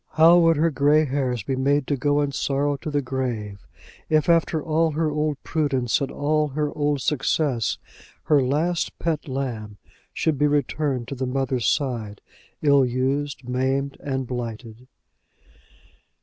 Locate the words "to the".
2.77-3.03, 11.09-11.27